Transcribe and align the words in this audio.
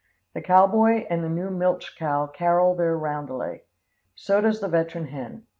The 0.33 0.41
cowboy 0.41 1.05
and 1.11 1.23
the 1.23 1.29
new 1.29 1.51
milch 1.51 1.95
cow 1.95 2.25
carol 2.25 2.73
their 2.73 2.97
roundelay. 2.97 3.61
So 4.15 4.41
does 4.41 4.59
the 4.59 4.67
veteran 4.67 5.09
hen. 5.09 5.45